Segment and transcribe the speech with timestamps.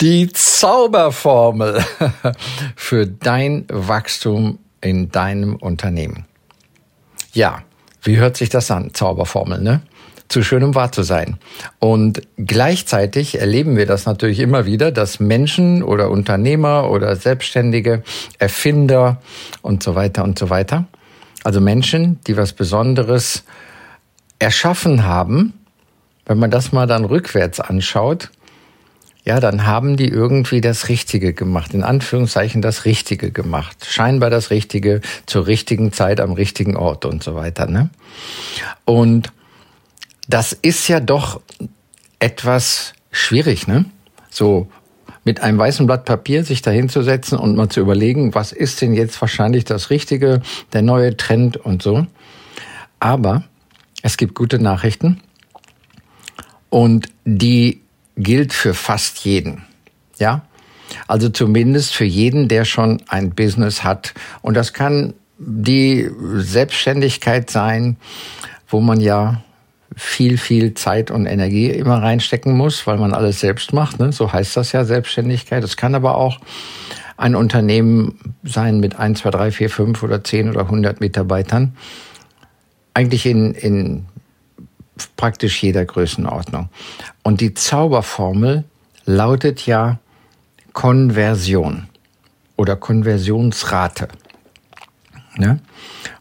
[0.00, 1.80] Die Zauberformel
[2.76, 6.24] für dein Wachstum in deinem Unternehmen.
[7.32, 7.62] Ja,
[8.02, 8.92] wie hört sich das an?
[8.92, 9.82] Zauberformel, ne?
[10.26, 11.38] Zu schön, um wahr zu sein.
[11.78, 18.02] Und gleichzeitig erleben wir das natürlich immer wieder, dass Menschen oder Unternehmer oder Selbstständige,
[18.40, 19.20] Erfinder
[19.62, 20.86] und so weiter und so weiter,
[21.44, 23.44] also Menschen, die was Besonderes
[24.40, 25.52] erschaffen haben,
[26.26, 28.30] wenn man das mal dann rückwärts anschaut,
[29.24, 34.50] ja, dann haben die irgendwie das Richtige gemacht, in Anführungszeichen das Richtige gemacht, scheinbar das
[34.50, 37.66] Richtige zur richtigen Zeit am richtigen Ort und so weiter.
[37.66, 37.88] Ne?
[38.84, 39.32] Und
[40.28, 41.40] das ist ja doch
[42.18, 43.86] etwas schwierig, ne?
[44.30, 44.68] So
[45.24, 49.18] mit einem weißen Blatt Papier sich dahinzusetzen und mal zu überlegen, was ist denn jetzt
[49.20, 50.42] wahrscheinlich das Richtige,
[50.74, 52.06] der neue Trend und so.
[53.00, 53.44] Aber
[54.02, 55.20] es gibt gute Nachrichten
[56.68, 57.83] und die
[58.16, 59.64] gilt für fast jeden.
[60.18, 60.42] Ja?
[61.08, 64.14] Also zumindest für jeden, der schon ein Business hat.
[64.42, 67.96] Und das kann die Selbstständigkeit sein,
[68.68, 69.42] wo man ja
[69.96, 74.00] viel, viel Zeit und Energie immer reinstecken muss, weil man alles selbst macht.
[74.00, 74.12] Ne?
[74.12, 75.62] So heißt das ja Selbstständigkeit.
[75.62, 76.40] Es kann aber auch
[77.16, 81.76] ein Unternehmen sein mit 1, 2, 3, 4, 5 oder 10 oder 100 Mitarbeitern.
[82.92, 84.06] Eigentlich in, in
[85.16, 86.68] praktisch jeder Größenordnung.
[87.22, 88.64] Und die Zauberformel
[89.04, 89.98] lautet ja
[90.72, 91.88] Konversion
[92.56, 94.08] oder Konversionsrate.
[95.36, 95.60] Ne?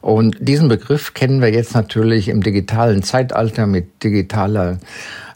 [0.02, 4.80] Und diesen Begriff kennen wir jetzt natürlich im digitalen Zeitalter mit digitaler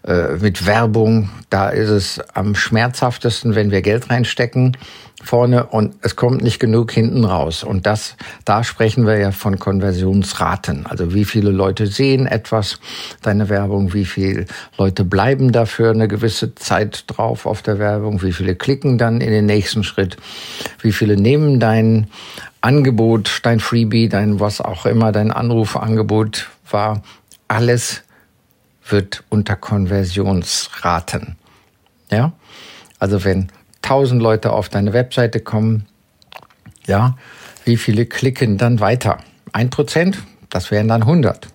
[0.07, 4.77] äh, mit Werbung, da ist es am schmerzhaftesten, wenn wir Geld reinstecken
[5.23, 7.63] vorne und es kommt nicht genug hinten raus.
[7.63, 10.85] Und das, da sprechen wir ja von Konversionsraten.
[10.85, 12.79] Also wie viele Leute sehen etwas,
[13.23, 14.45] deine Werbung, wie viele
[14.77, 19.31] Leute bleiben dafür eine gewisse Zeit drauf auf der Werbung, wie viele klicken dann in
[19.31, 20.17] den nächsten Schritt,
[20.81, 22.07] wie viele nehmen dein
[22.61, 27.01] Angebot, dein Freebie, dein was auch immer, dein Anrufangebot war,
[27.47, 28.03] alles
[28.87, 31.37] wird unter Konversionsraten.
[32.11, 32.33] Ja?
[32.99, 33.51] Also wenn
[33.83, 35.85] 1000 Leute auf deine Webseite kommen,
[36.85, 37.17] ja,
[37.65, 39.17] wie viele klicken dann weiter?
[39.53, 40.23] Ein Prozent?
[40.49, 41.47] Das wären dann 100.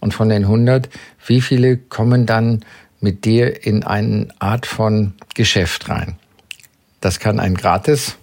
[0.00, 0.88] Und von den 100,
[1.26, 2.64] wie viele kommen dann
[3.00, 6.16] mit dir in eine Art von Geschäft rein?
[7.00, 8.16] Das kann ein gratis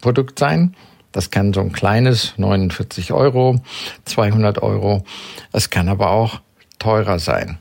[0.00, 0.74] Produkt sein.
[1.12, 3.60] Das kann so ein kleines 49 Euro,
[4.04, 5.04] 200 Euro.
[5.52, 6.40] Es kann aber auch
[6.78, 7.58] teurer sein.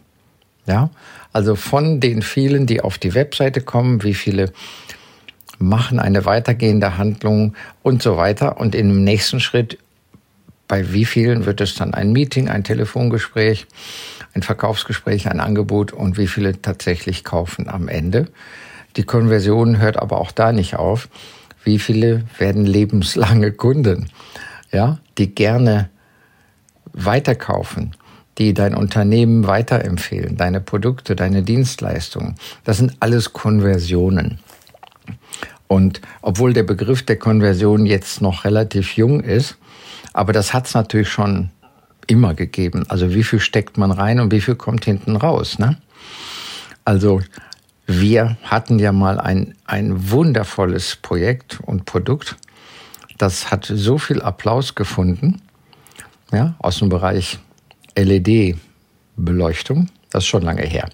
[0.68, 0.90] Ja,
[1.34, 4.52] also von den vielen, die auf die Webseite kommen, wie viele
[5.60, 8.60] machen eine weitergehende Handlung und so weiter.
[8.60, 9.78] Und im nächsten Schritt,
[10.68, 13.68] bei wie vielen wird es dann ein Meeting, ein Telefongespräch,
[14.34, 18.28] ein Verkaufsgespräch, ein Angebot und wie viele tatsächlich kaufen am Ende.
[18.98, 21.08] Die Konversion hört aber auch da nicht auf.
[21.64, 24.10] Wie viele werden lebenslange Kunden,
[24.72, 25.90] ja, die gerne
[26.94, 27.96] weiterkaufen?
[28.38, 32.36] Die dein Unternehmen weiterempfehlen, deine Produkte, deine Dienstleistungen.
[32.64, 34.40] Das sind alles Konversionen.
[35.68, 39.58] Und obwohl der Begriff der Konversion jetzt noch relativ jung ist,
[40.14, 41.50] aber das hat es natürlich schon
[42.08, 42.86] immer gegeben.
[42.88, 45.60] Also wie viel steckt man rein und wie viel kommt hinten raus.
[45.60, 45.78] Ne?
[46.86, 47.22] Also
[47.86, 52.38] wir hatten ja mal ein, ein wundervolles Projekt und Produkt.
[53.18, 55.42] Das hat so viel Applaus gefunden,
[56.32, 57.40] ja, aus dem Bereich
[57.98, 59.90] LED-Beleuchtung.
[60.10, 60.90] Das ist schon lange her.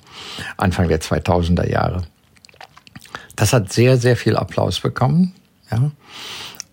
[0.58, 2.03] Anfang der 2000er Jahre.
[3.36, 5.34] Das hat sehr, sehr viel Applaus bekommen.
[5.72, 5.91] Ja.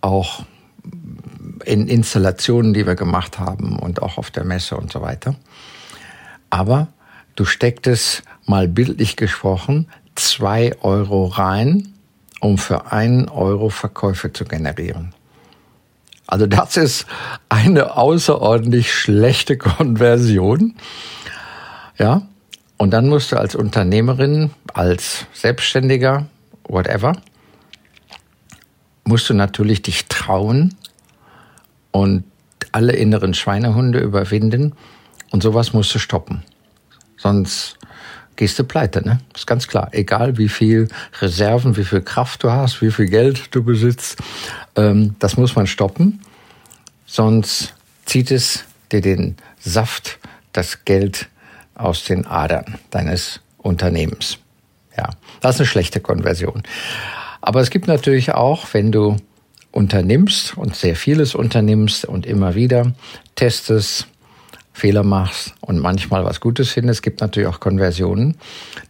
[0.01, 0.45] Auch
[1.65, 5.35] in Installationen, die wir gemacht haben und auch auf der Messe und so weiter.
[6.49, 6.87] Aber
[7.35, 11.93] du stecktest mal bildlich gesprochen zwei Euro rein,
[12.39, 15.13] um für einen Euro Verkäufe zu generieren.
[16.31, 17.07] Also das ist
[17.49, 20.75] eine außerordentlich schlechte Konversion.
[21.99, 22.21] Ja.
[22.77, 26.27] Und dann musst du als Unternehmerin, als Selbstständiger,
[26.63, 27.17] whatever,
[29.03, 30.75] musst du natürlich dich trauen
[31.91, 32.23] und
[32.71, 34.73] alle inneren Schweinehunde überwinden
[35.31, 36.43] und sowas musst du stoppen.
[37.17, 37.77] Sonst
[38.35, 39.19] gehst du pleite, ne?
[39.35, 39.89] Ist ganz klar.
[39.91, 40.87] Egal wie viel
[41.19, 44.17] Reserven, wie viel Kraft du hast, wie viel Geld du besitzt,
[44.75, 46.21] ähm, das muss man stoppen.
[47.05, 47.73] Sonst
[48.05, 50.19] zieht es dir den Saft,
[50.53, 51.29] das Geld
[51.75, 54.37] aus den Adern deines Unternehmens.
[54.97, 55.09] Ja,
[55.41, 56.63] das ist eine schlechte Konversion.
[57.41, 59.17] Aber es gibt natürlich auch, wenn du
[59.71, 62.93] unternimmst und sehr vieles unternimmst und immer wieder
[63.35, 64.07] testest,
[64.73, 66.99] Fehler machst und manchmal was Gutes findest.
[66.99, 68.37] Es gibt natürlich auch Konversionen.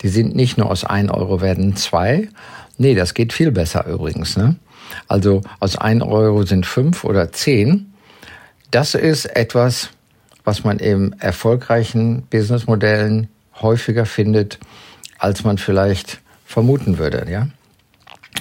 [0.02, 2.30] Die sind nicht nur aus 1 Euro werden 2.
[2.78, 4.38] Nee, das geht viel besser übrigens.
[4.38, 4.56] Ne?
[5.08, 7.94] Also aus 1 Euro sind 5 oder 10.
[8.70, 9.90] Das ist etwas,
[10.44, 13.28] was man in erfolgreichen Businessmodellen
[13.62, 14.60] häufiger findet,
[15.18, 17.28] als man vielleicht vermuten würde.
[17.30, 17.48] Ja?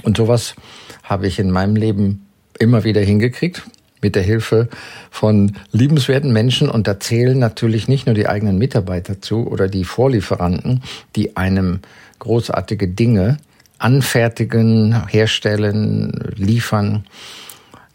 [0.02, 0.54] Und sowas
[1.02, 2.26] habe ich in meinem Leben
[2.58, 3.62] immer wieder hingekriegt
[4.02, 4.68] mit der Hilfe
[5.10, 6.68] von liebenswerten Menschen.
[6.68, 10.82] Und da zählen natürlich nicht nur die eigenen Mitarbeiter zu oder die Vorlieferanten,
[11.16, 11.80] die einem
[12.18, 13.38] großartige Dinge
[13.78, 17.04] anfertigen, herstellen, liefern.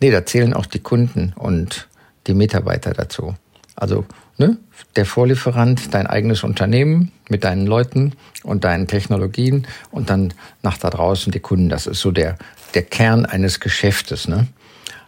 [0.02, 1.88] Nee, da zählen auch die Kunden und
[2.28, 3.36] die Mitarbeiter dazu.
[3.76, 4.06] Also
[4.38, 4.58] ne,
[4.96, 8.14] der Vorlieferant, dein eigenes Unternehmen mit deinen Leuten
[8.44, 11.70] und deinen Technologien und dann nach da draußen die Kunden.
[11.70, 12.38] Das ist so der,
[12.74, 14.28] der Kern eines Geschäftes.
[14.28, 14.48] Ne?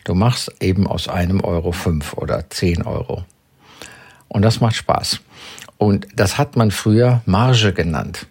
[0.07, 3.25] Du machst eben aus einem Euro fünf oder zehn Euro.
[4.29, 5.19] Und das macht Spaß.
[5.77, 8.25] Und das hat man früher Marge genannt.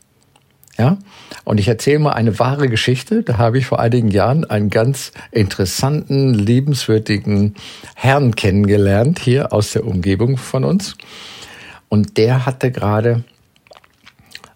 [0.78, 0.96] Ja?
[1.44, 3.23] Und ich erzähle mal eine wahre Geschichte.
[3.23, 7.56] Da habe ich vor einigen Jahren einen ganz interessanten, liebenswürdigen
[7.94, 10.96] Herrn kennengelernt, hier aus der Umgebung von uns.
[11.90, 13.23] Und der hatte gerade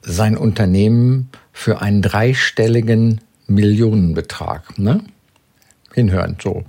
[0.00, 4.78] sein Unternehmen für einen dreistelligen Millionenbetrag.
[4.78, 5.04] Ne?
[5.94, 6.36] Hinhören.
[6.42, 6.64] So,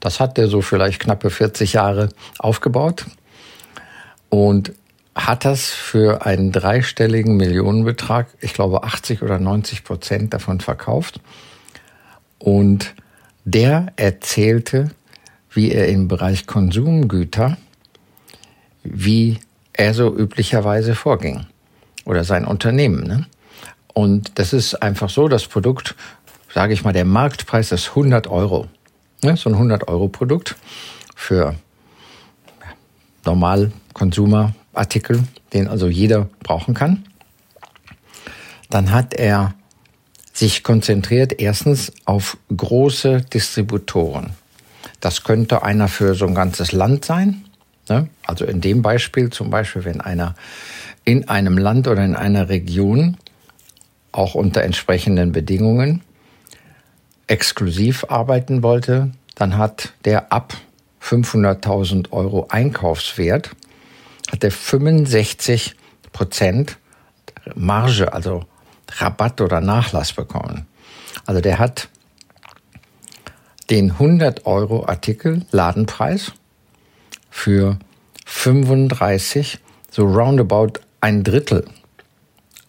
[0.00, 3.06] das hat er so vielleicht knappe 40 Jahre aufgebaut
[4.28, 4.72] und
[5.14, 11.20] hat das für einen dreistelligen Millionenbetrag, ich glaube 80 oder 90 Prozent davon verkauft.
[12.38, 12.94] Und
[13.44, 14.90] der erzählte,
[15.50, 17.56] wie er im Bereich Konsumgüter,
[18.82, 19.38] wie
[19.72, 21.46] er so üblicherweise vorging.
[22.04, 23.06] Oder sein Unternehmen.
[23.06, 23.26] Ne?
[23.92, 25.94] Und das ist einfach so, das Produkt
[26.54, 28.68] sage ich mal, der Marktpreis ist 100 Euro.
[29.24, 30.54] Ja, so ein 100 Euro Produkt
[31.16, 31.56] für
[33.24, 37.06] normal Konsumerartikel, den also jeder brauchen kann.
[38.70, 39.54] Dann hat er
[40.32, 44.30] sich konzentriert erstens auf große Distributoren.
[45.00, 47.44] Das könnte einer für so ein ganzes Land sein.
[47.88, 48.08] Ne?
[48.26, 50.36] Also in dem Beispiel zum Beispiel, wenn einer
[51.04, 53.16] in einem Land oder in einer Region
[54.12, 56.03] auch unter entsprechenden Bedingungen
[57.26, 60.54] exklusiv arbeiten wollte, dann hat der ab
[61.02, 63.50] 500.000 Euro Einkaufswert,
[64.30, 65.76] hat der 65
[66.12, 66.78] Prozent
[67.54, 68.44] Marge, also
[68.90, 70.66] Rabatt oder Nachlass bekommen.
[71.26, 71.88] Also der hat
[73.70, 76.32] den 100 Euro Artikel Ladenpreis
[77.30, 77.78] für
[78.26, 79.58] 35,
[79.90, 81.64] so roundabout ein Drittel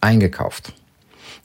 [0.00, 0.72] eingekauft.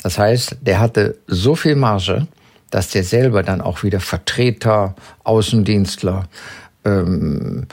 [0.02, 2.28] Das heißt, der hatte so viel Marge,
[2.72, 6.28] dass der selber dann auch wieder Vertreter, Außendienstler,
[6.84, 7.68] ähm,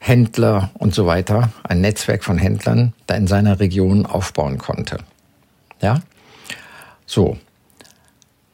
[0.00, 4.98] Händler und so weiter, ein Netzwerk von Händlern da in seiner Region aufbauen konnte.
[5.80, 6.00] Ja?
[7.06, 7.36] So.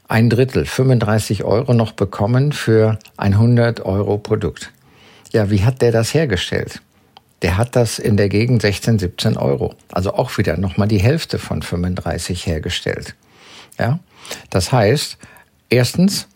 [0.08, 4.72] Ein Drittel, 35 Euro noch bekommen für ein 100 Euro Produkt.
[5.32, 6.80] Ja, wie hat der das hergestellt?
[7.42, 9.74] Der hat das in der Gegend 16, 17 Euro.
[9.92, 13.14] Also auch wieder nochmal die Hälfte von 35 hergestellt.
[13.78, 13.98] Ja?
[14.50, 15.18] Das heißt,
[15.68, 16.28] Erstens,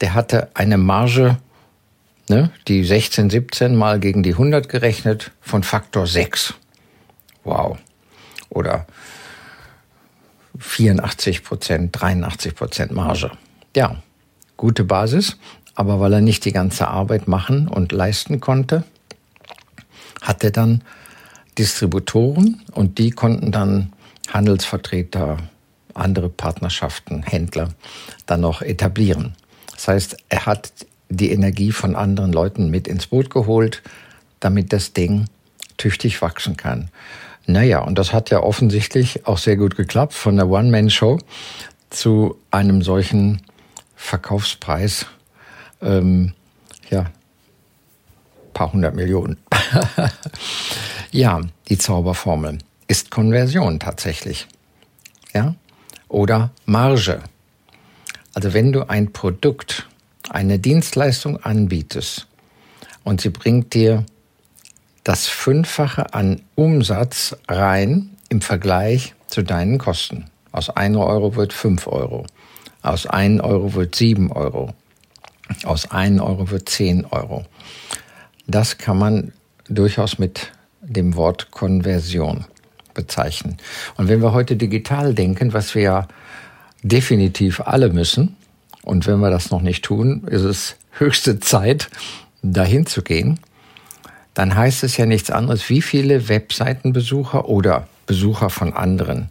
[0.00, 1.38] der hatte eine Marge,
[2.28, 6.54] ne, die 16, 17 mal gegen die 100 gerechnet, von Faktor 6.
[7.44, 7.78] Wow.
[8.48, 8.86] Oder
[10.58, 13.30] 84 Prozent, 83 Prozent Marge.
[13.74, 14.02] Ja,
[14.56, 15.36] gute Basis.
[15.74, 18.84] Aber weil er nicht die ganze Arbeit machen und leisten konnte,
[20.20, 20.82] hat er dann
[21.56, 23.92] Distributoren und die konnten dann
[24.28, 25.38] Handelsvertreter,
[25.94, 27.70] andere Partnerschaften, Händler
[28.26, 29.34] dann noch etablieren.
[29.72, 30.72] Das heißt, er hat
[31.08, 33.82] die Energie von anderen Leuten mit ins Boot geholt,
[34.38, 35.26] damit das Ding
[35.76, 36.90] tüchtig wachsen kann.
[37.46, 41.18] Naja, und das hat ja offensichtlich auch sehr gut geklappt, von der One-Man-Show
[41.90, 43.42] zu einem solchen
[43.96, 45.06] Verkaufspreis,
[45.82, 46.32] ähm,
[46.90, 47.06] ja,
[48.54, 49.38] paar hundert Millionen.
[51.10, 54.46] ja, die Zauberformel ist Konversion tatsächlich.
[55.34, 55.54] Ja,
[56.10, 57.20] oder Marge.
[58.34, 59.88] Also wenn du ein Produkt,
[60.28, 62.26] eine Dienstleistung anbietest
[63.04, 64.04] und sie bringt dir
[65.02, 70.26] das Fünffache an Umsatz rein im Vergleich zu deinen Kosten.
[70.52, 72.26] Aus 1 Euro wird 5 Euro.
[72.82, 74.74] Aus 1 Euro wird 7 Euro.
[75.64, 77.44] Aus 1 Euro wird 10 Euro.
[78.46, 79.32] Das kann man
[79.68, 80.52] durchaus mit
[80.82, 82.44] dem Wort Konversion
[82.94, 83.56] bezeichnen.
[83.96, 86.08] Und wenn wir heute digital denken, was wir ja
[86.82, 88.36] definitiv alle müssen,
[88.82, 91.90] und wenn wir das noch nicht tun, ist es höchste Zeit,
[92.42, 93.38] dahin zu gehen,
[94.34, 99.28] dann heißt es ja nichts anderes, wie viele Webseitenbesucher oder Besucher von anderen,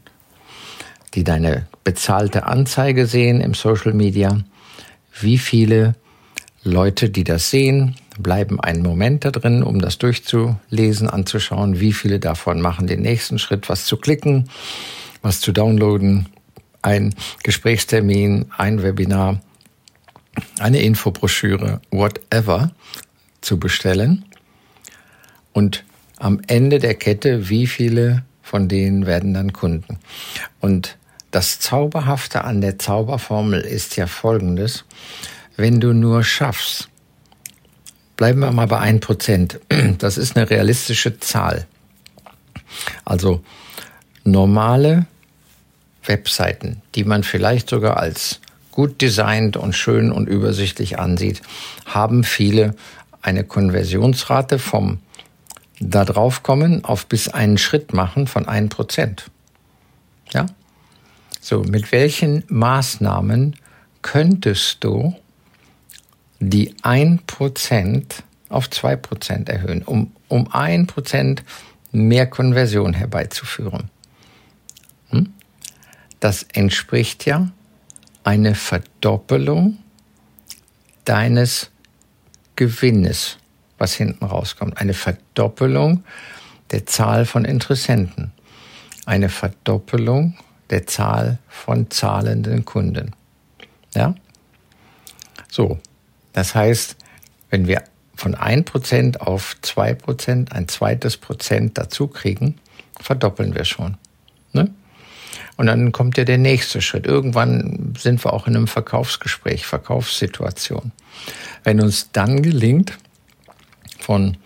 [1.15, 4.37] die deine bezahlte Anzeige sehen im Social Media,
[5.19, 5.95] wie viele
[6.63, 12.19] Leute, die das sehen, bleiben einen Moment da drin, um das durchzulesen, anzuschauen, wie viele
[12.19, 14.49] davon machen den nächsten Schritt, was zu klicken,
[15.21, 16.27] was zu downloaden,
[16.81, 19.41] ein Gesprächstermin, ein Webinar,
[20.59, 22.71] eine Infobroschüre, whatever
[23.41, 24.25] zu bestellen.
[25.53, 25.83] Und
[26.17, 29.99] am Ende der Kette, wie viele von denen werden dann Kunden?
[30.59, 30.97] Und
[31.31, 34.85] das Zauberhafte an der Zauberformel ist ja folgendes.
[35.55, 36.88] Wenn du nur schaffst,
[38.19, 39.61] bleiben wir mal bei ein Prozent.
[39.97, 41.65] Das ist eine realistische Zahl.
[43.05, 43.41] Also
[44.25, 45.05] normale
[46.03, 51.41] Webseiten, die man vielleicht sogar als gut designt und schön und übersichtlich ansieht,
[51.85, 52.75] haben viele
[53.21, 54.99] eine Konversionsrate vom
[55.79, 59.31] da drauf kommen auf bis einen Schritt machen von ein Prozent.
[60.33, 60.47] Ja?
[61.39, 63.55] So, mit welchen Maßnahmen
[64.01, 65.15] könntest du
[66.39, 71.43] die ein Prozent auf zwei Prozent erhöhen, um, um ein Prozent
[71.91, 73.89] mehr Konversion herbeizuführen.
[75.09, 75.33] Hm?
[76.19, 77.49] Das entspricht ja
[78.23, 79.77] eine Verdoppelung
[81.05, 81.71] deines
[82.55, 83.37] Gewinnes,
[83.77, 84.77] was hinten rauskommt.
[84.77, 86.03] Eine Verdoppelung
[86.71, 88.31] der Zahl von Interessenten.
[89.05, 90.37] Eine Verdoppelung
[90.69, 93.15] der Zahl von zahlenden Kunden.
[93.95, 94.13] Ja?
[95.49, 95.79] So.
[96.33, 96.95] Das heißt,
[97.49, 97.83] wenn wir
[98.15, 102.59] von 1% auf 2% ein zweites Prozent dazu kriegen,
[102.99, 103.97] verdoppeln wir schon.
[104.53, 104.69] Ne?
[105.55, 107.05] Und dann kommt ja der nächste Schritt.
[107.05, 110.91] Irgendwann sind wir auch in einem Verkaufsgespräch, Verkaufssituation.
[111.63, 112.97] Wenn uns dann gelingt,
[113.99, 114.37] von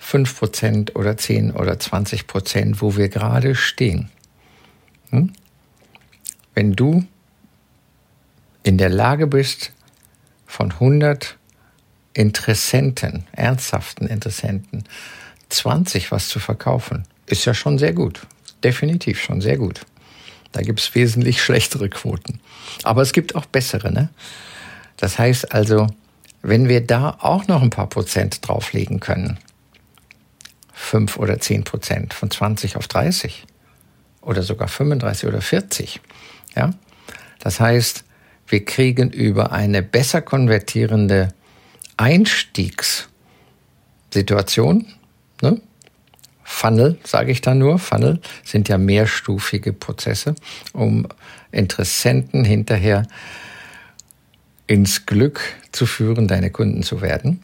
[0.00, 4.10] 5% oder 10 oder 20%, wo wir gerade stehen,
[5.10, 5.32] hm?
[6.54, 7.04] wenn du
[8.62, 9.72] in der Lage bist,
[10.50, 11.36] von 100
[12.12, 14.82] Interessenten, ernsthaften Interessenten,
[15.48, 18.26] 20 was zu verkaufen, ist ja schon sehr gut.
[18.64, 19.82] Definitiv schon sehr gut.
[20.50, 22.40] Da gibt es wesentlich schlechtere Quoten.
[22.82, 23.92] Aber es gibt auch bessere.
[23.92, 24.08] Ne?
[24.96, 25.86] Das heißt also,
[26.42, 29.38] wenn wir da auch noch ein paar Prozent drauflegen können,
[30.72, 33.46] fünf oder zehn Prozent von 20 auf 30
[34.20, 36.00] oder sogar 35 oder 40,
[36.56, 36.70] ja,
[37.38, 38.04] das heißt,
[38.50, 41.34] wir kriegen über eine besser konvertierende
[41.96, 44.86] Einstiegssituation,
[45.42, 45.60] ne?
[46.42, 47.78] Funnel, sage ich da nur.
[47.78, 50.34] Funnel sind ja mehrstufige Prozesse,
[50.72, 51.06] um
[51.52, 53.06] Interessenten hinterher
[54.66, 55.40] ins Glück
[55.72, 57.40] zu führen, deine Kunden zu werden.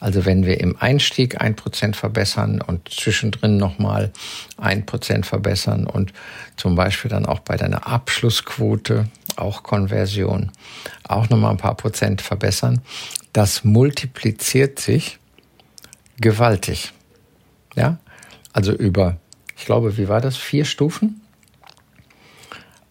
[0.00, 4.12] Also wenn wir im Einstieg ein Prozent verbessern und zwischendrin nochmal
[4.56, 6.12] ein Prozent verbessern und
[6.56, 10.52] zum Beispiel dann auch bei deiner Abschlussquote, auch Konversion,
[11.06, 12.80] auch nochmal ein paar Prozent verbessern,
[13.32, 15.18] das multipliziert sich
[16.20, 16.92] gewaltig.
[17.74, 17.98] Ja,
[18.52, 19.16] also über,
[19.56, 20.36] ich glaube, wie war das?
[20.36, 21.20] Vier Stufen?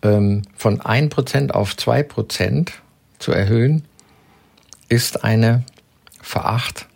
[0.01, 2.73] Ähm, von ein Prozent auf zwei Prozent
[3.19, 3.83] zu erhöhen,
[4.89, 5.63] ist eine
[6.21, 6.87] Veracht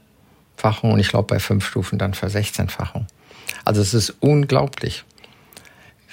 [0.62, 3.08] Fachung und ich glaube bei fünf Stufen dann für 16-Fachung.
[3.66, 5.04] Also es ist unglaublich,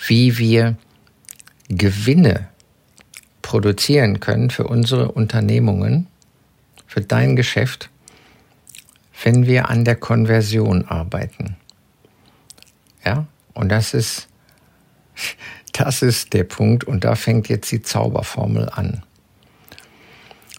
[0.06, 0.76] wie wir
[1.68, 2.48] Gewinne
[3.48, 6.06] produzieren können für unsere Unternehmungen,
[6.86, 7.88] für dein Geschäft,
[9.24, 11.56] wenn wir an der Konversion arbeiten.
[13.02, 14.28] Ja, und das ist,
[15.72, 19.02] das ist der Punkt und da fängt jetzt die Zauberformel an.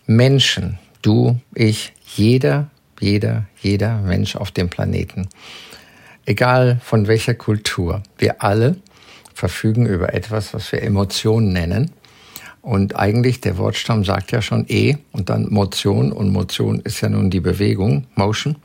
[0.08, 5.30] Menschen, du, ich, jeder jeder, jeder Mensch auf dem Planeten.
[6.26, 8.04] Egal von welcher Kultur.
[8.18, 8.78] Wir alle
[9.34, 11.92] verfügen über etwas, was wir Emotionen nennen.
[12.62, 17.10] Und eigentlich der Wortstamm sagt ja schon E und dann Motion und Motion ist ja
[17.10, 18.58] nun die Bewegung, Motion.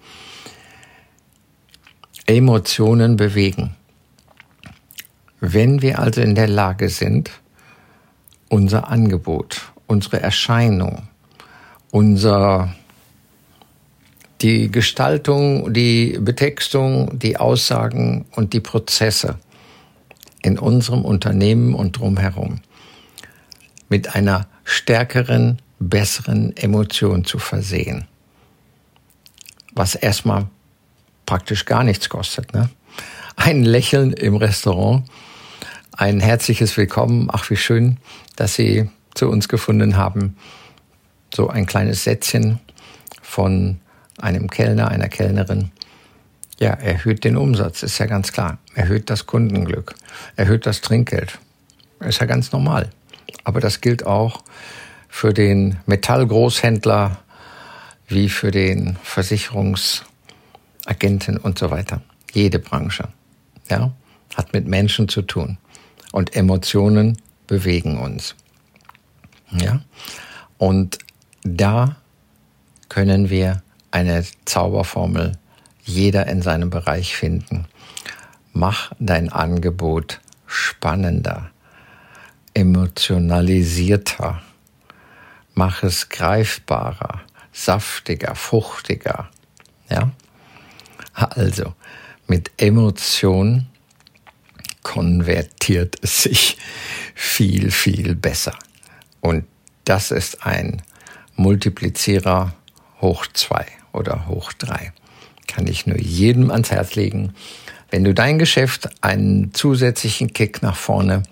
[2.27, 3.77] Emotionen bewegen.
[5.41, 7.31] Wenn wir also in der Lage sind,
[8.49, 11.09] unser Angebot, unsere Erscheinung,
[11.91, 12.75] unser
[14.41, 19.39] die Gestaltung, die Betextung, die Aussagen und die Prozesse
[20.43, 22.61] in unserem Unternehmen und drumherum
[23.89, 28.07] mit einer stärkeren, besseren Emotion zu versehen.
[29.75, 30.47] Was erstmal
[31.27, 32.53] praktisch gar nichts kostet.
[32.55, 32.71] Ne?
[33.37, 35.05] Ein Lächeln im Restaurant,
[35.93, 37.29] ein herzliches Willkommen.
[37.33, 37.99] Ach, wie schön,
[38.37, 40.37] dass Sie zu uns gefunden haben.
[41.35, 42.61] So ein kleines Sätzchen
[43.23, 43.81] von
[44.19, 45.71] einem Kellner, einer Kellnerin.
[46.59, 48.59] Ja, erhöht den Umsatz, ist ja ganz klar.
[48.75, 49.95] Erhöht das Kundenglück,
[50.37, 51.39] erhöht das Trinkgeld.
[52.01, 52.91] Ist ja ganz normal.
[53.45, 54.43] Aber das gilt auch
[55.09, 57.19] für den Metallgroßhändler
[58.09, 62.03] wie für den Versicherungsagenten und so weiter.
[62.33, 63.09] Jede Branche,
[63.71, 63.93] ja,
[64.35, 65.57] hat mit Menschen zu tun.
[66.13, 67.17] Und Emotionen
[67.47, 68.35] bewegen uns.
[69.51, 69.81] Ja,
[70.59, 70.99] und
[71.43, 71.97] da
[72.89, 75.39] können wir eine Zauberformel
[75.85, 77.67] jeder in seinem Bereich finden.
[78.53, 81.51] Mach dein Angebot spannender,
[82.55, 84.43] emotionalisierter,
[85.55, 89.29] mach es greifbarer, saftiger, fruchtiger.
[89.91, 90.13] Ja?
[91.13, 91.75] Also,
[92.27, 93.67] mit Emotion
[94.83, 96.57] konvertiert es sich
[97.15, 98.57] viel, viel besser.
[99.21, 99.45] Und
[99.85, 100.83] das ist ein
[101.37, 102.55] Multiplizierer
[103.01, 104.93] hoch zwei oder hoch drei.
[105.47, 107.35] Kann ich nur jedem ans Herz legen.
[107.91, 111.23] Wenn du dein Geschäft einen zusätzlichen Kick nach vorne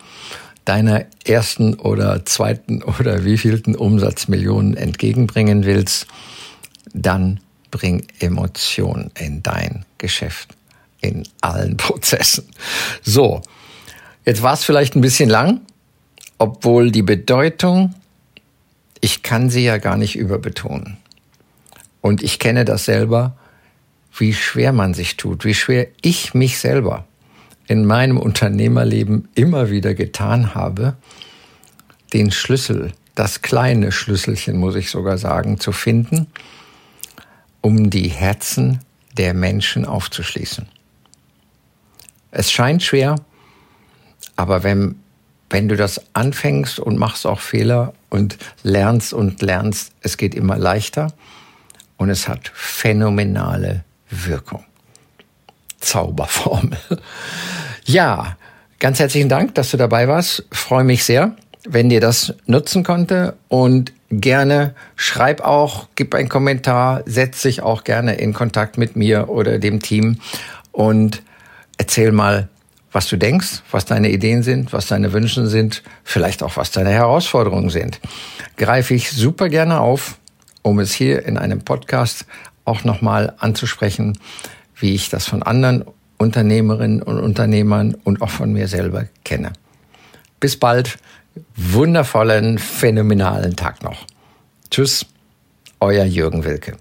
[0.65, 6.07] deiner ersten oder zweiten oder wievielten Umsatzmillionen entgegenbringen willst,
[6.93, 7.41] dann
[7.71, 10.57] bring Emotion in dein Geschäft,
[11.01, 12.45] in allen Prozessen.
[13.03, 13.43] So,
[14.25, 15.63] jetzt war es vielleicht ein bisschen lang,
[16.39, 17.95] obwohl die Bedeutung,
[19.01, 20.99] ich kann sie ja gar nicht überbetonen.
[22.01, 23.37] Und ich kenne das selber,
[24.17, 27.07] wie schwer man sich tut, wie schwer ich mich selber
[27.73, 30.95] in meinem Unternehmerleben immer wieder getan habe,
[32.13, 36.27] den Schlüssel, das kleine Schlüsselchen, muss ich sogar sagen, zu finden,
[37.63, 38.81] um die Herzen
[39.17, 40.69] der Menschen aufzuschließen.
[42.31, 43.17] Es scheint schwer,
[44.37, 44.97] aber wenn,
[45.49, 50.59] wenn du das anfängst und machst auch Fehler und lernst und lernst, es geht immer
[50.59, 51.15] leichter
[51.97, 54.65] und es hat phänomenale Wirkung.
[55.83, 56.79] Zauberformel.
[57.85, 58.37] Ja,
[58.79, 60.45] ganz herzlichen Dank, dass du dabei warst.
[60.51, 67.03] Freue mich sehr, wenn dir das nutzen konnte und gerne schreib auch, gib einen Kommentar,
[67.07, 70.19] setz dich auch gerne in Kontakt mit mir oder dem Team
[70.71, 71.23] und
[71.79, 72.49] erzähl mal,
[72.93, 76.91] was du denkst, was deine Ideen sind, was deine Wünsche sind, vielleicht auch was deine
[76.91, 78.01] Herausforderungen sind.
[78.57, 80.19] Greife ich super gerne auf,
[80.61, 82.27] um es hier in einem Podcast
[82.65, 84.19] auch nochmal anzusprechen,
[84.83, 85.85] wie ich das von anderen
[86.19, 89.55] Unternehmerinnen und Unternehmern und auch von mir selber kenne.
[90.41, 90.99] Bis bald,
[91.57, 94.07] wundervollen, phänomenalen Tag noch.
[94.71, 95.07] Tschüss,
[95.81, 96.77] euer Jürgen Wilke.